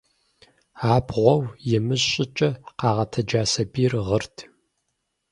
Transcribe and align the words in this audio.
Абгъуауэ 0.93 1.47
имыщӀ 1.75 2.05
щӀыкӀэ 2.35 2.49
къагъэтэджа 2.79 3.43
сабийр 3.51 3.93
гъырт. 4.07 4.35